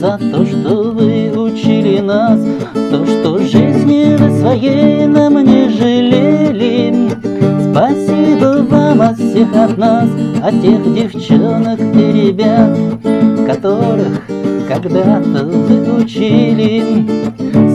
[0.00, 2.40] то, что вы учили нас,
[2.90, 7.10] То, что жизни вы своей нам не жалели.
[7.70, 10.08] Спасибо вам от всех от нас,
[10.42, 12.76] От тех девчонок и ребят,
[13.46, 14.26] Которых
[14.66, 17.06] когда-то вы учили.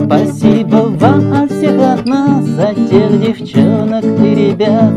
[0.04, 4.92] Спасибо вам от всех от нас, От тех девчонок и ребят,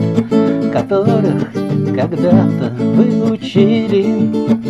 [0.73, 1.51] Которых
[1.95, 4.68] когда-то вы учили.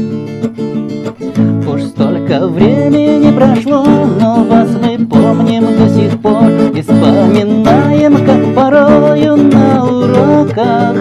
[2.59, 3.85] Времени прошло,
[4.19, 6.43] но вас мы помним до сих пор
[6.75, 10.93] И вспоминаем, как порою на уроках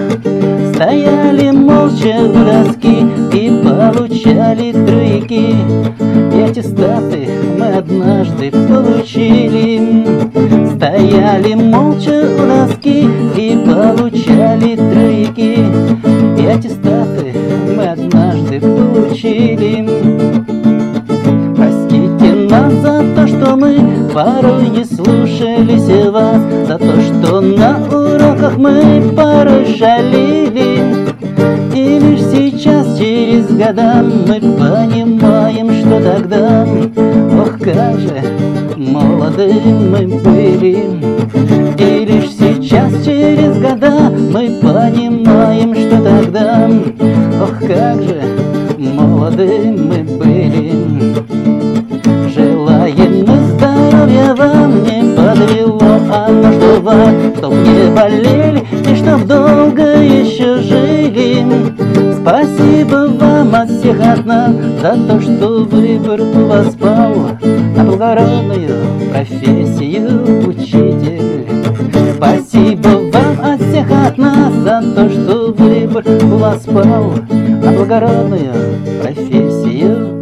[0.73, 3.05] Стояли молча у доски
[3.37, 5.57] и получали тройки
[6.33, 10.07] И аттестаты мы однажды получили.
[10.77, 15.67] Стояли молча у доски и получали тройки
[16.41, 17.35] И аттестаты
[17.77, 19.98] мы однажды получили
[24.19, 30.83] порой не слушались вас За то, что на уроках мы порой шалили
[31.73, 36.67] И лишь сейчас, через года, мы понимаем, что тогда
[37.41, 38.21] Ох, как же
[38.77, 41.01] молоды мы были.
[41.79, 46.69] И лишь сейчас, через года, мы понимаем, что тогда
[47.41, 48.21] Ох, как же
[48.79, 50.88] молоды мы были
[54.19, 55.79] здоровья вам, не подвело
[56.13, 61.45] оно, что вам Чтоб не болели и чтоб долго еще жили.
[62.21, 64.25] Спасибо вам от всех от
[64.81, 67.15] За то, что выбор у вас пал
[67.77, 71.47] На благородную профессию учитель.
[72.17, 77.15] Спасибо вам от всех от За то, что выбор у вас пал
[77.63, 78.53] На благородную
[79.01, 80.18] профессию